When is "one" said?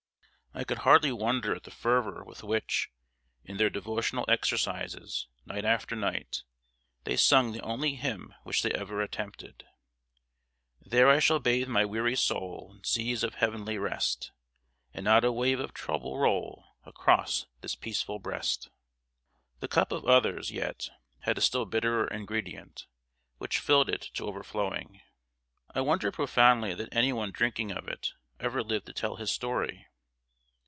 27.13-27.31